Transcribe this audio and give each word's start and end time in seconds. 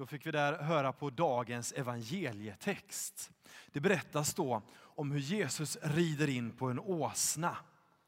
Då 0.00 0.06
fick 0.06 0.26
vi 0.26 0.30
där 0.30 0.58
höra 0.58 0.92
på 0.92 1.10
dagens 1.10 1.72
evangelietext. 1.72 3.30
Det 3.72 3.80
berättas 3.80 4.34
då 4.34 4.62
om 4.78 5.10
hur 5.10 5.18
Jesus 5.18 5.78
rider 5.82 6.28
in 6.28 6.50
på 6.50 6.66
en 6.66 6.78
åsna. 6.78 7.56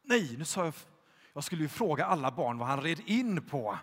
Nej, 0.03 0.37
nu 0.39 0.45
sa 0.45 0.65
jag, 0.65 0.75
jag 1.33 1.45
skulle 1.45 1.63
ju 1.63 1.69
fråga 1.69 2.07
alla 2.07 2.31
barn 2.31 2.59
vad 2.59 2.69
han 2.69 2.81
red 2.81 3.01
in 3.07 3.43
på. 3.43 3.79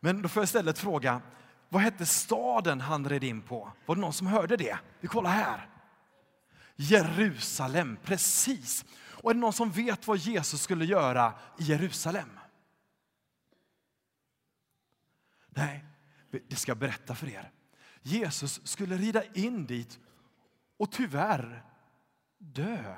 Men 0.00 0.22
då 0.22 0.28
får 0.28 0.40
jag 0.40 0.44
istället 0.44 0.78
fråga, 0.78 1.20
vad 1.68 1.82
hette 1.82 2.06
staden 2.06 2.80
han 2.80 3.08
red 3.08 3.24
in 3.24 3.42
på? 3.42 3.72
Var 3.86 3.94
det 3.94 4.00
någon 4.00 4.12
som 4.12 4.26
hörde 4.26 4.56
det? 4.56 4.78
Vi 5.00 5.08
kollar 5.08 5.30
här. 5.30 5.68
Jerusalem, 6.76 7.98
precis. 8.04 8.84
Och 9.10 9.30
är 9.30 9.34
det 9.34 9.40
någon 9.40 9.52
som 9.52 9.70
vet 9.70 10.06
vad 10.06 10.18
Jesus 10.18 10.62
skulle 10.62 10.84
göra 10.84 11.32
i 11.58 11.64
Jerusalem? 11.64 12.40
Nej, 15.48 15.87
det 16.30 16.56
ska 16.56 16.70
jag 16.70 16.78
berätta 16.78 17.14
för 17.14 17.28
er. 17.28 17.52
Jesus 18.02 18.60
skulle 18.64 18.96
rida 18.96 19.24
in 19.24 19.66
dit 19.66 19.98
och 20.76 20.92
tyvärr 20.92 21.64
dö. 22.38 22.96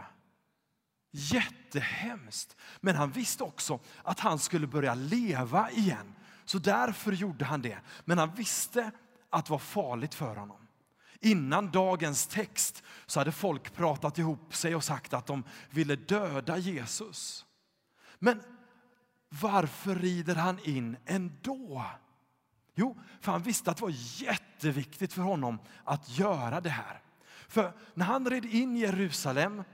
Jättehemskt. 1.10 2.56
Men 2.80 2.96
han 2.96 3.10
visste 3.10 3.45
också 3.45 3.80
att 4.02 4.20
han 4.20 4.38
skulle 4.38 4.66
börja 4.66 4.95
leva 4.95 5.70
igen. 5.70 6.14
Så 6.45 6.58
därför 6.58 7.12
gjorde 7.12 7.45
han 7.45 7.62
det. 7.62 7.78
Men 8.05 8.19
han 8.19 8.34
visste 8.34 8.91
att 9.30 9.47
det 9.47 9.50
var 9.50 9.58
farligt 9.58 10.14
för 10.14 10.36
honom. 10.36 10.66
Innan 11.20 11.70
dagens 11.70 12.27
text 12.27 12.83
så 13.06 13.20
hade 13.20 13.33
folk 13.33 13.74
pratat 13.74 14.19
ihop 14.19 14.55
sig 14.55 14.74
och 14.74 14.84
sagt 14.84 15.14
att 15.14 15.27
de 15.27 15.44
ville 15.70 15.97
döda 15.97 16.58
Jesus. 16.58 17.47
Men 18.19 18.42
varför 19.28 19.94
rider 19.94 20.34
han 20.34 20.58
in 20.64 20.97
ändå? 21.06 21.84
Jo, 22.80 22.97
för 23.20 23.33
han 23.33 23.43
visste 23.43 23.70
att 23.70 23.77
det 23.77 23.83
var 23.83 24.23
jätteviktigt 24.23 25.12
för 25.12 25.23
honom 25.23 25.59
att 25.84 26.19
göra 26.19 26.61
det 26.61 26.70
här. 26.70 27.03
För 27.48 27.72
när 27.95 28.05
han 28.05 28.31
red 28.31 28.45
in 28.45 28.77
i 28.77 28.81
Jerusalem, 28.81 29.64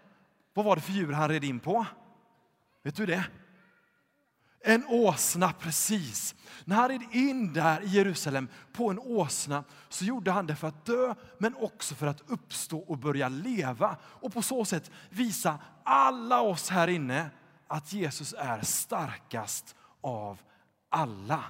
vad 0.54 0.64
var 0.64 0.76
det 0.76 0.82
för 0.82 0.92
djur 0.92 1.12
han 1.12 1.28
red 1.28 1.44
in 1.44 1.60
på? 1.60 1.86
Vet 2.82 2.96
du 2.96 3.06
det? 3.06 3.24
En 4.60 4.84
åsna, 4.88 5.52
precis. 5.52 6.34
När 6.64 6.76
han 6.76 6.88
red 6.88 7.02
in 7.12 7.52
där 7.52 7.82
i 7.82 7.88
Jerusalem 7.88 8.48
på 8.72 8.90
en 8.90 8.98
åsna 8.98 9.64
så 9.88 10.04
gjorde 10.04 10.30
han 10.30 10.46
det 10.46 10.56
för 10.56 10.68
att 10.68 10.84
dö, 10.84 11.14
men 11.38 11.54
också 11.54 11.94
för 11.94 12.06
att 12.06 12.22
uppstå 12.26 12.78
och 12.78 12.98
börja 12.98 13.28
leva. 13.28 13.96
Och 14.02 14.32
på 14.32 14.42
så 14.42 14.64
sätt 14.64 14.90
visa 15.10 15.58
alla 15.84 16.40
oss 16.40 16.70
här 16.70 16.88
inne 16.88 17.30
att 17.66 17.92
Jesus 17.92 18.34
är 18.38 18.60
starkast 18.60 19.76
av 20.00 20.40
alla. 20.88 21.44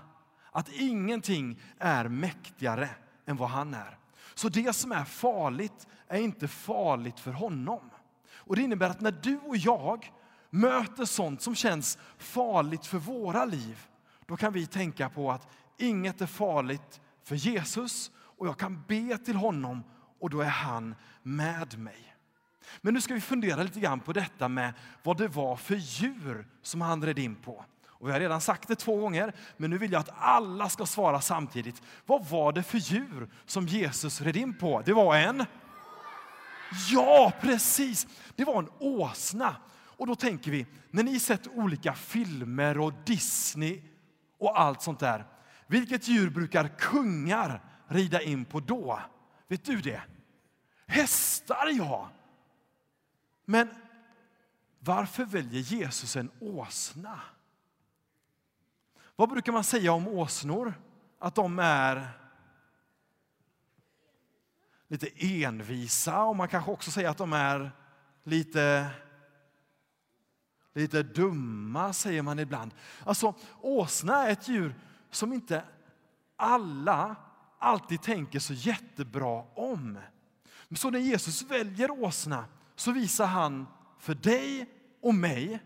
Att 0.56 0.68
ingenting 0.68 1.60
är 1.78 2.08
mäktigare 2.08 2.88
än 3.26 3.36
vad 3.36 3.48
han 3.48 3.74
är. 3.74 3.98
Så 4.34 4.48
det 4.48 4.72
som 4.72 4.92
är 4.92 5.04
farligt 5.04 5.86
är 6.08 6.20
inte 6.20 6.48
farligt 6.48 7.20
för 7.20 7.32
honom. 7.32 7.90
Och 8.34 8.56
Det 8.56 8.62
innebär 8.62 8.90
att 8.90 9.00
när 9.00 9.10
du 9.10 9.38
och 9.38 9.56
jag 9.56 10.12
möter 10.50 11.04
sånt 11.04 11.42
som 11.42 11.54
känns 11.54 11.98
farligt 12.18 12.86
för 12.86 12.98
våra 12.98 13.44
liv, 13.44 13.86
då 14.26 14.36
kan 14.36 14.52
vi 14.52 14.66
tänka 14.66 15.08
på 15.08 15.32
att 15.32 15.48
inget 15.78 16.20
är 16.20 16.26
farligt 16.26 17.00
för 17.22 17.34
Jesus 17.34 18.10
och 18.16 18.46
jag 18.46 18.58
kan 18.58 18.84
be 18.88 19.18
till 19.18 19.36
honom 19.36 19.84
och 20.20 20.30
då 20.30 20.40
är 20.40 20.48
han 20.48 20.94
med 21.22 21.78
mig. 21.78 22.16
Men 22.80 22.94
nu 22.94 23.00
ska 23.00 23.14
vi 23.14 23.20
fundera 23.20 23.62
lite 23.62 23.80
grann 23.80 24.00
på 24.00 24.12
detta 24.12 24.48
med 24.48 24.72
vad 25.02 25.18
det 25.18 25.28
var 25.28 25.56
för 25.56 25.76
djur 25.76 26.48
som 26.62 26.80
han 26.80 27.04
red 27.04 27.18
in 27.18 27.34
på. 27.34 27.64
Och 27.98 28.08
jag 28.08 28.14
har 28.14 28.20
redan 28.20 28.40
sagt 28.40 28.68
det 28.68 28.76
två 28.76 28.96
gånger, 28.96 29.32
men 29.56 29.70
nu 29.70 29.78
vill 29.78 29.92
jag 29.92 30.00
att 30.00 30.14
alla 30.18 30.68
ska 30.68 30.86
svara 30.86 31.20
samtidigt. 31.20 31.82
Vad 32.06 32.26
var 32.26 32.52
det 32.52 32.62
för 32.62 32.78
djur 32.78 33.28
som 33.46 33.66
Jesus 33.66 34.20
red 34.20 34.36
in 34.36 34.58
på? 34.58 34.82
Det 34.86 34.92
var 34.92 35.16
en... 35.16 35.44
Ja, 36.90 37.32
precis! 37.40 38.06
Det 38.34 38.44
var 38.44 38.58
en 38.58 38.68
åsna. 38.78 39.56
Och 39.96 40.06
då 40.06 40.14
tänker 40.14 40.50
vi, 40.50 40.66
när 40.90 41.02
ni 41.02 41.20
sett 41.20 41.46
olika 41.46 41.94
filmer 41.94 42.78
och 42.78 42.92
Disney 43.04 43.82
och 44.38 44.60
allt 44.60 44.82
sånt 44.82 45.00
där. 45.00 45.26
Vilket 45.66 46.08
djur 46.08 46.30
brukar 46.30 46.68
kungar 46.68 47.64
rida 47.88 48.22
in 48.22 48.44
på 48.44 48.60
då? 48.60 49.00
Vet 49.48 49.64
du 49.64 49.80
det? 49.80 50.02
Hästar, 50.86 51.68
ja! 51.78 52.10
Men 53.44 53.68
varför 54.78 55.24
väljer 55.24 55.60
Jesus 55.60 56.16
en 56.16 56.30
åsna? 56.40 57.20
Vad 59.16 59.28
brukar 59.28 59.52
man 59.52 59.64
säga 59.64 59.92
om 59.92 60.08
åsnor? 60.08 60.74
Att 61.18 61.34
de 61.34 61.58
är 61.58 62.08
lite 64.88 65.08
envisa 65.44 66.22
och 66.22 66.36
man 66.36 66.48
kanske 66.48 66.70
också 66.70 66.90
säger 66.90 67.08
att 67.08 67.18
de 67.18 67.32
är 67.32 67.70
lite 68.24 68.90
lite 70.74 71.02
dumma, 71.02 71.92
säger 71.92 72.22
man 72.22 72.38
ibland. 72.38 72.74
Alltså, 73.04 73.34
åsna 73.60 74.26
är 74.26 74.32
ett 74.32 74.48
djur 74.48 74.74
som 75.10 75.32
inte 75.32 75.64
alla 76.36 77.16
alltid 77.58 78.02
tänker 78.02 78.38
så 78.38 78.52
jättebra 78.52 79.44
om. 79.54 79.98
Så 80.76 80.90
när 80.90 80.98
Jesus 80.98 81.42
väljer 81.42 81.90
åsna 81.90 82.44
så 82.74 82.92
visar 82.92 83.26
han 83.26 83.66
för 83.98 84.14
dig 84.14 84.70
och 85.02 85.14
mig 85.14 85.60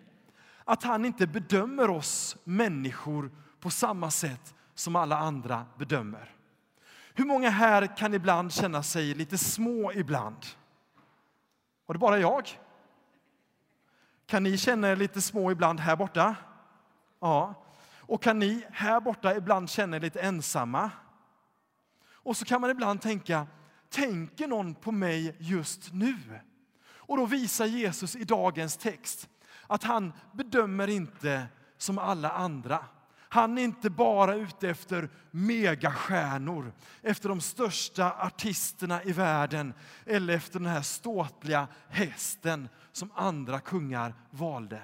att 0.71 0.83
han 0.83 1.05
inte 1.05 1.27
bedömer 1.27 1.91
oss 1.91 2.37
människor 2.45 3.31
på 3.61 3.71
samma 3.71 4.11
sätt 4.11 4.55
som 4.75 4.97
alla 4.97 5.19
andra 5.19 5.67
bedömer. 5.79 6.35
Hur 7.15 7.25
många 7.25 7.51
här 7.51 7.97
kan 7.97 8.15
ibland 8.15 8.53
känna 8.53 8.83
sig 8.83 9.15
lite 9.15 9.39
små 9.39 9.93
ibland? 9.93 10.47
Var 11.87 11.95
det 11.95 11.99
bara 11.99 12.19
jag? 12.19 12.49
Kan 14.27 14.43
ni 14.43 14.59
känna 14.59 14.89
er 14.89 14.97
lite 14.97 15.21
små 15.21 15.51
ibland 15.51 15.81
här 15.81 15.97
borta? 15.97 16.37
Ja. 17.21 17.55
Och 17.99 18.23
kan 18.23 18.39
ni 18.39 18.67
här 18.73 19.01
borta 19.01 19.37
ibland 19.37 19.71
känna 19.71 19.97
er 19.97 20.01
lite 20.01 20.21
ensamma? 20.21 20.91
Och 22.13 22.37
så 22.37 22.45
kan 22.45 22.61
man 22.61 22.71
ibland 22.71 23.01
tänka, 23.03 23.47
tänker 23.89 24.49
någon 24.49 24.75
på 24.75 24.93
mig 24.93 25.37
just 25.39 25.93
nu? 25.93 26.17
Och 26.83 27.17
då 27.17 27.27
visar 27.27 27.67
Jesus 27.67 28.17
i 28.17 28.25
dagens 28.25 28.77
text 28.77 29.29
att 29.71 29.83
han 29.83 30.13
bedömer 30.33 30.89
inte 30.89 31.47
som 31.77 31.99
alla 31.99 32.31
andra. 32.31 32.85
Han 33.29 33.59
är 33.59 33.63
inte 33.63 33.91
bara 33.91 34.35
ute 34.35 34.69
efter 34.69 35.09
megastjärnor, 35.31 36.73
efter 37.03 37.29
de 37.29 37.41
största 37.41 38.13
artisterna 38.13 39.05
i 39.05 39.13
världen 39.13 39.75
eller 40.07 40.35
efter 40.35 40.59
den 40.59 40.69
här 40.69 40.83
ståtliga 40.83 41.69
hästen 41.89 42.69
som 42.93 43.11
andra 43.15 43.61
kungar 43.61 44.15
valde. 44.31 44.83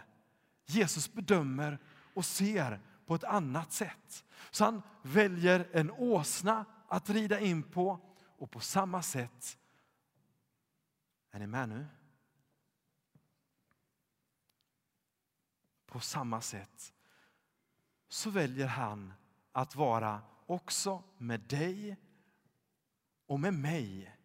Jesus 0.66 1.12
bedömer 1.12 1.78
och 2.14 2.24
ser 2.24 2.80
på 3.06 3.14
ett 3.14 3.24
annat 3.24 3.72
sätt. 3.72 4.24
Så 4.50 4.64
han 4.64 4.82
väljer 5.02 5.68
en 5.72 5.90
åsna 5.90 6.64
att 6.88 7.10
rida 7.10 7.40
in 7.40 7.62
på 7.62 8.00
och 8.38 8.50
på 8.50 8.60
samma 8.60 9.02
sätt, 9.02 9.58
är 11.32 11.38
ni 11.38 11.46
med 11.46 11.68
nu? 11.68 11.86
På 15.96 16.00
samma 16.00 16.40
sätt 16.40 16.92
så 18.08 18.30
väljer 18.30 18.66
han 18.66 19.12
att 19.52 19.76
vara 19.76 20.20
också 20.46 21.02
med 21.18 21.40
dig 21.40 21.96
och 23.26 23.40
med 23.40 23.54
mig. 23.54 24.16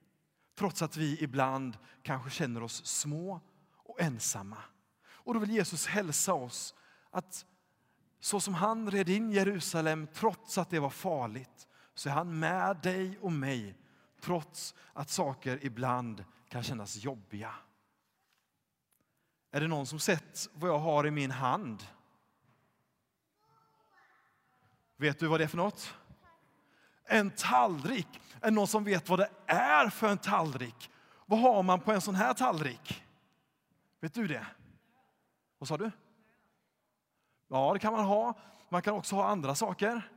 Trots 0.56 0.82
att 0.82 0.98
vi 0.98 1.24
ibland 1.24 1.78
kanske 2.02 2.30
känner 2.30 2.64
oss 2.64 2.86
små 2.86 3.42
och 3.74 4.02
ensamma. 4.02 4.58
Och 5.04 5.34
då 5.34 5.40
vill 5.40 5.52
Jesus 5.52 5.88
hälsa 5.88 6.34
oss 6.34 6.76
att 7.10 7.46
så 8.20 8.40
som 8.40 8.54
han 8.54 8.92
red 8.92 9.10
in 9.10 9.32
Jerusalem 9.32 10.08
trots 10.14 10.58
att 10.58 10.70
det 10.70 10.80
var 10.80 10.90
farligt 10.90 11.68
så 11.94 12.10
är 12.10 12.14
han 12.14 12.40
med 12.40 12.78
dig 12.78 13.20
och 13.20 13.32
mig 13.32 13.78
trots 14.22 14.76
att 14.94 15.10
saker 15.10 15.60
ibland 15.62 16.26
kan 16.50 16.64
kännas 16.64 16.96
jobbiga. 16.96 17.56
Är 19.52 19.62
det 19.62 19.68
någon 19.68 19.86
som 19.86 20.00
sett 20.00 20.50
vad 20.54 20.70
jag 20.70 20.80
har 20.80 21.08
i 21.08 21.12
min 21.12 21.32
hand? 21.32 21.84
Vet 24.98 25.20
du 25.20 25.28
vad 25.28 25.40
det 25.40 25.44
är 25.44 25.48
för 25.48 25.58
något? 25.58 25.94
En 27.06 27.32
tallrik. 27.32 28.08
Är 28.42 28.46
det 28.46 28.52
någon 28.52 28.68
som 28.68 28.84
vet 28.84 29.10
vad 29.10 29.20
det 29.20 29.30
är 29.46 29.90
för 29.90 30.10
en 30.10 30.18
tallrik? 30.18 30.92
Vad 31.26 31.40
har 31.40 31.64
man 31.64 31.80
på 31.80 31.92
en 31.92 32.02
sån 32.02 32.16
här 32.16 32.34
tallrik? 32.34 33.04
Vet 34.00 34.14
du 34.14 34.28
det? 34.28 34.46
Vad 35.58 35.68
sa 35.68 35.78
du? 35.78 35.92
Ja, 37.48 37.74
det 37.74 37.80
kan 37.80 37.94
man 37.94 38.06
ha. 38.06 38.34
Man 38.70 38.82
kan 38.82 38.94
också 38.94 39.16
ha 39.16 39.28
andra 39.28 39.56
saker. 39.56 40.12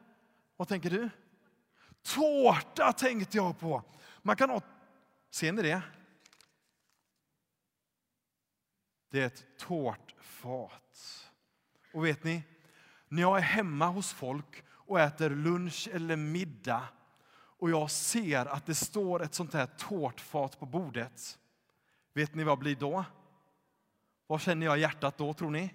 Vad 0.56 0.68
tänker 0.68 0.90
du? 0.90 1.10
Tårta 2.02 2.92
tänkte 2.92 3.36
jag 3.36 3.58
på. 3.58 3.82
Man 4.22 4.36
kan 4.36 4.50
ha... 4.50 4.60
Ser 5.30 5.52
ni 5.52 5.62
det? 5.62 5.82
Det 9.14 9.22
är 9.22 9.26
ett 9.26 9.44
tårtfat. 9.58 11.30
Och 11.92 12.04
vet 12.04 12.24
ni, 12.24 12.42
när 13.08 13.22
jag 13.22 13.38
är 13.38 13.42
hemma 13.42 13.86
hos 13.86 14.12
folk 14.12 14.64
och 14.70 15.00
äter 15.00 15.30
lunch 15.30 15.88
eller 15.92 16.16
middag 16.16 16.82
och 17.58 17.70
jag 17.70 17.90
ser 17.90 18.46
att 18.46 18.66
det 18.66 18.74
står 18.74 19.22
ett 19.22 19.34
sånt 19.34 19.54
här 19.54 19.66
tårtfat 19.66 20.58
på 20.58 20.66
bordet. 20.66 21.38
Vet 22.12 22.34
ni 22.34 22.44
vad 22.44 22.58
blir 22.58 22.76
då? 22.76 23.04
Vad 24.26 24.40
känner 24.40 24.66
jag 24.66 24.78
i 24.78 24.80
hjärtat 24.80 25.18
då, 25.18 25.34
tror 25.34 25.50
ni? 25.50 25.74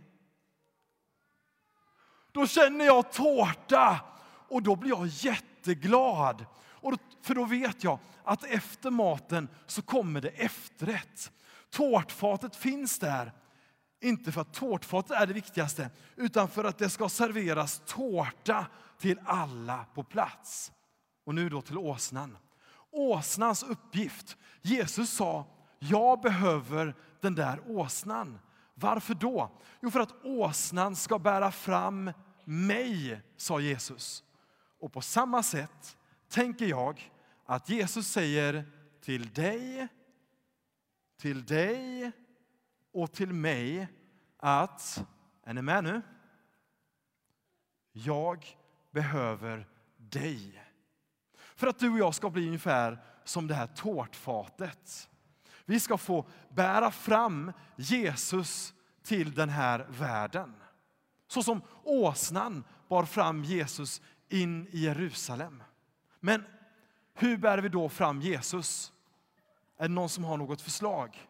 Då 2.32 2.48
känner 2.48 2.86
jag 2.86 3.12
tårta 3.12 4.00
och 4.50 4.64
då 4.64 4.76
blir 4.76 4.90
jag 4.90 5.08
jätteglad. 5.08 6.46
Och 6.58 6.92
då, 6.92 6.98
för 7.22 7.36
då 7.36 7.46
vet 7.46 7.84
jag 7.84 8.00
att 8.24 8.44
efter 8.44 8.92
maten 8.92 9.50
så 9.66 9.82
kommer 9.82 10.22
det 10.22 10.30
efterrätt. 10.30 11.32
Tårtfatet 11.72 12.56
finns 12.56 13.00
där, 13.00 13.34
inte 14.02 14.32
för 14.32 14.42
att 14.42 14.54
tårtfatet 14.54 15.12
är 15.12 15.28
det 15.28 15.34
viktigaste, 15.34 15.90
utan 16.16 16.48
för 16.48 16.64
att 16.64 16.78
det 16.78 16.90
ska 16.90 17.10
serveras 17.10 17.82
tårta 17.86 18.66
till 19.00 19.20
alla 19.26 19.86
på 19.94 20.04
plats. 20.04 20.72
Och 21.26 21.36
nu 21.36 21.50
då 21.50 21.62
till 21.62 21.78
åsnan. 21.78 22.38
Åsnans 22.92 23.64
uppgift. 23.64 24.38
Jesus 24.62 25.10
sa, 25.10 25.46
jag 25.80 26.22
behöver 26.22 26.96
den 27.22 27.36
där 27.36 27.60
åsnan. 27.68 28.40
Varför 28.76 29.14
då? 29.14 29.52
Jo, 29.82 29.92
för 29.92 30.00
att 30.00 30.26
åsnan 30.26 30.96
ska 30.96 31.20
bära 31.20 31.52
fram 31.52 32.12
mig, 32.46 33.22
sa 33.38 33.60
Jesus. 33.60 34.24
Och 34.80 34.94
på 34.94 35.02
samma 35.02 35.44
sätt 35.44 35.98
tänker 36.30 36.66
jag 36.66 37.12
att 37.46 37.70
Jesus 37.70 38.08
säger 38.08 38.66
till 39.02 39.30
dig, 39.34 39.88
till 41.20 41.46
dig 41.46 42.12
och 42.94 43.12
till 43.12 43.34
mig 43.34 43.88
att, 44.38 45.06
är 45.44 45.54
ni 45.54 45.62
med 45.62 45.84
nu? 45.84 46.02
Jag 47.92 48.46
behöver 48.92 49.68
dig. 49.98 50.64
För 51.56 51.68
att 51.68 51.80
du 51.80 51.92
och 51.92 52.00
jag 52.00 52.16
ska 52.16 52.30
bli 52.30 52.48
ungefär 52.48 53.04
som 53.24 53.48
det 53.48 53.54
här 53.54 53.68
tårtfatet. 53.68 55.10
Vi 55.66 55.80
ska 55.80 55.98
få 55.98 56.26
bära 56.50 56.92
fram 56.92 57.52
Jesus 57.76 58.74
till 59.04 59.34
den 59.34 59.50
här 59.50 59.88
världen. 59.90 60.56
Så 61.28 61.44
som 61.44 61.62
åsnan 61.84 62.64
bar 62.88 63.06
fram 63.06 63.44
Jesus 63.44 64.02
in 64.30 64.68
i 64.72 64.80
Jerusalem. 64.80 65.64
Men 66.20 66.44
hur 67.14 67.38
bär 67.38 67.58
vi 67.58 67.70
då 67.70 67.90
fram 67.90 68.22
Jesus? 68.22 68.94
Är 69.80 69.88
det 69.88 69.94
någon 69.94 70.10
som 70.10 70.24
har 70.24 70.38
något 70.38 70.62
förslag? 70.62 71.28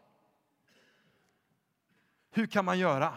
Hur 2.32 2.48
kan 2.48 2.66
man 2.66 2.80
göra? 2.80 3.14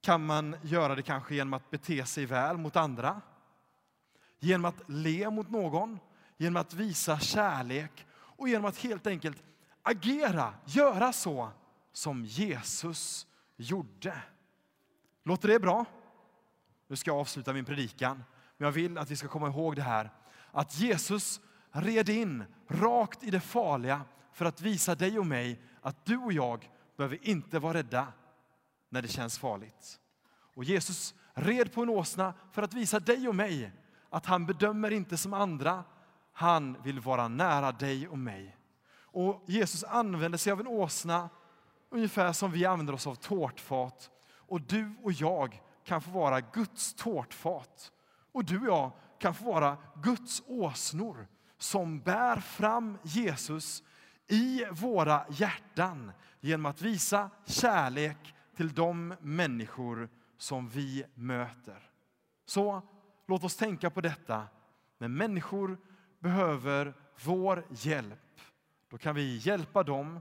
Kan 0.00 0.26
man 0.26 0.56
göra 0.62 0.94
det 0.94 1.02
kanske 1.02 1.34
genom 1.34 1.54
att 1.54 1.70
bete 1.70 2.06
sig 2.06 2.26
väl 2.26 2.56
mot 2.56 2.76
andra? 2.76 3.20
Genom 4.38 4.64
att 4.64 4.82
le 4.86 5.30
mot 5.30 5.50
någon? 5.50 5.98
Genom 6.36 6.56
att 6.56 6.74
visa 6.74 7.18
kärlek? 7.18 8.06
Och 8.12 8.48
genom 8.48 8.64
att 8.64 8.78
helt 8.78 9.06
enkelt 9.06 9.42
agera, 9.82 10.54
göra 10.64 11.12
så 11.12 11.50
som 11.92 12.24
Jesus 12.24 13.26
gjorde. 13.56 14.22
Låter 15.22 15.48
det 15.48 15.60
bra? 15.60 15.84
Nu 16.86 16.96
ska 16.96 17.10
jag 17.10 17.18
avsluta 17.18 17.52
min 17.52 17.64
predikan, 17.64 18.24
men 18.56 18.64
jag 18.66 18.72
vill 18.72 18.98
att 18.98 19.10
vi 19.10 19.16
ska 19.16 19.28
komma 19.28 19.48
ihåg 19.48 19.76
det 19.76 19.82
här. 19.82 20.10
Att 20.50 20.78
Jesus 20.78 21.40
red 21.74 22.08
in 22.08 22.44
rakt 22.68 23.24
i 23.24 23.30
det 23.30 23.40
farliga 23.40 24.00
för 24.32 24.44
att 24.44 24.60
visa 24.60 24.94
dig 24.94 25.18
och 25.18 25.26
mig 25.26 25.60
att 25.80 26.04
du 26.04 26.16
och 26.16 26.32
jag 26.32 26.70
behöver 26.96 27.28
inte 27.28 27.58
vara 27.58 27.74
rädda 27.74 28.06
när 28.88 29.02
det 29.02 29.08
känns 29.08 29.38
farligt. 29.38 30.00
Och 30.54 30.64
Jesus 30.64 31.14
red 31.34 31.72
på 31.72 31.82
en 31.82 31.88
åsna 31.88 32.34
för 32.52 32.62
att 32.62 32.74
visa 32.74 33.00
dig 33.00 33.28
och 33.28 33.34
mig 33.34 33.72
att 34.10 34.26
han 34.26 34.46
bedömer 34.46 34.90
inte 34.90 35.16
som 35.16 35.34
andra. 35.34 35.84
Han 36.32 36.82
vill 36.82 37.00
vara 37.00 37.28
nära 37.28 37.72
dig 37.72 38.08
och 38.08 38.18
mig. 38.18 38.56
Och 38.96 39.44
Jesus 39.46 39.84
använder 39.84 40.38
sig 40.38 40.52
av 40.52 40.60
en 40.60 40.66
åsna 40.66 41.28
ungefär 41.90 42.32
som 42.32 42.50
vi 42.50 42.64
använder 42.64 42.92
oss 42.92 43.06
av 43.06 43.14
tårtfat. 43.14 44.10
Och 44.32 44.60
du 44.60 44.94
och 45.02 45.12
jag 45.12 45.62
kan 45.84 46.02
få 46.02 46.10
vara 46.10 46.40
Guds 46.40 46.94
tårtfat. 46.94 47.92
Och 48.32 48.44
du 48.44 48.60
och 48.60 48.66
jag 48.66 48.92
kan 49.18 49.34
få 49.34 49.44
vara 49.44 49.76
Guds 50.02 50.42
åsnor 50.46 51.26
som 51.64 52.00
bär 52.00 52.36
fram 52.36 52.98
Jesus 53.02 53.82
i 54.26 54.64
våra 54.70 55.26
hjärtan 55.30 56.12
genom 56.40 56.66
att 56.66 56.82
visa 56.82 57.30
kärlek 57.46 58.34
till 58.56 58.74
de 58.74 59.14
människor 59.20 60.08
som 60.38 60.68
vi 60.68 61.04
möter. 61.14 61.90
Så 62.44 62.82
låt 63.26 63.44
oss 63.44 63.56
tänka 63.56 63.90
på 63.90 64.00
detta. 64.00 64.46
När 64.98 65.08
människor 65.08 65.78
behöver 66.18 66.94
vår 67.24 67.66
hjälp, 67.70 68.40
då 68.90 68.98
kan 68.98 69.14
vi 69.14 69.36
hjälpa 69.36 69.82
dem 69.82 70.20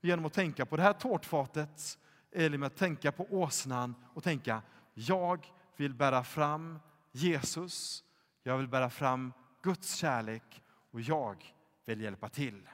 genom 0.00 0.24
att 0.24 0.32
tänka 0.32 0.66
på 0.66 0.76
det 0.76 0.82
här 0.82 0.92
tårtfatet 0.92 1.98
eller 2.32 2.58
med 2.58 2.66
att 2.66 2.76
tänka 2.76 3.12
på 3.12 3.26
åsnan 3.30 3.94
och 4.14 4.24
tänka 4.24 4.62
jag 4.94 5.46
vill 5.76 5.94
bära 5.94 6.24
fram 6.24 6.78
Jesus, 7.12 8.04
jag 8.42 8.58
vill 8.58 8.68
bära 8.68 8.90
fram 8.90 9.32
Guds 9.62 9.94
kärlek 9.94 10.62
och 10.96 11.02
jag 11.02 11.54
vill 11.84 12.00
hjälpa 12.00 12.28
till. 12.28 12.68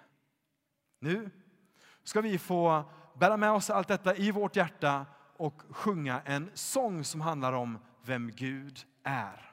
Nu 0.99 1.31
ska 2.03 2.21
vi 2.21 2.39
få 2.39 2.85
bära 3.15 3.37
med 3.37 3.51
oss 3.53 3.71
allt 3.71 3.89
detta 3.89 4.17
i 4.17 4.31
vårt 4.31 4.57
hjärta 4.57 5.07
och 5.37 5.63
sjunga 5.71 6.21
en 6.25 6.51
sång 6.55 7.05
som 7.05 7.21
handlar 7.21 7.53
om 7.53 7.79
vem 8.03 8.31
Gud 8.31 8.79
är. 9.03 9.52